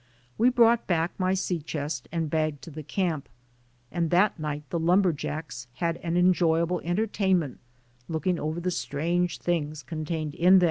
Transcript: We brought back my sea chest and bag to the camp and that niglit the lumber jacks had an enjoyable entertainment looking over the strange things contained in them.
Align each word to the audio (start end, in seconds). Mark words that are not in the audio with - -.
We 0.35 0.49
brought 0.49 0.87
back 0.87 1.11
my 1.19 1.35
sea 1.35 1.59
chest 1.59 2.09
and 2.11 2.27
bag 2.27 2.59
to 2.61 2.71
the 2.71 2.81
camp 2.81 3.29
and 3.91 4.09
that 4.09 4.39
niglit 4.39 4.63
the 4.71 4.79
lumber 4.79 5.13
jacks 5.13 5.67
had 5.75 5.97
an 5.97 6.17
enjoyable 6.17 6.79
entertainment 6.79 7.59
looking 8.09 8.39
over 8.39 8.59
the 8.59 8.71
strange 8.71 9.37
things 9.37 9.83
contained 9.83 10.33
in 10.33 10.53
them. 10.55 10.59